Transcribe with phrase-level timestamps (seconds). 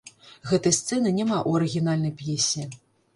[0.51, 2.65] Гэтай сцэны няма ў арыгінальнай п'есе.